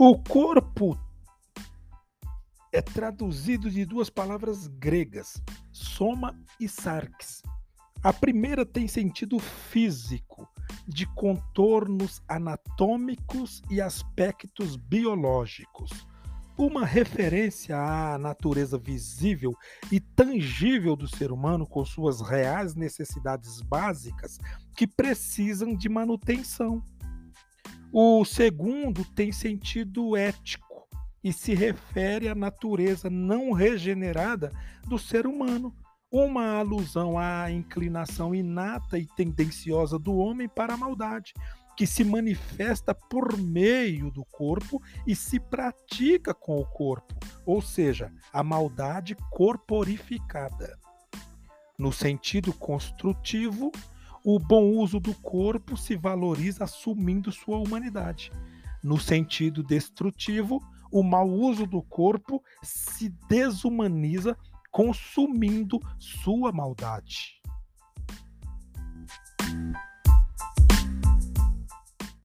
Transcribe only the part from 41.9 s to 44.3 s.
manifesta por meio do